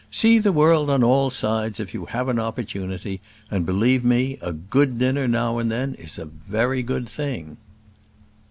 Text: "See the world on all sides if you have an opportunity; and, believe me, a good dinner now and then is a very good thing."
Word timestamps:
"See 0.09 0.39
the 0.39 0.51
world 0.51 0.89
on 0.89 1.03
all 1.03 1.29
sides 1.29 1.79
if 1.79 1.93
you 1.93 2.05
have 2.05 2.27
an 2.27 2.39
opportunity; 2.39 3.21
and, 3.51 3.67
believe 3.67 4.03
me, 4.03 4.39
a 4.41 4.51
good 4.51 4.97
dinner 4.97 5.27
now 5.27 5.59
and 5.59 5.69
then 5.69 5.93
is 5.93 6.17
a 6.17 6.25
very 6.25 6.81
good 6.81 7.07
thing." 7.07 7.57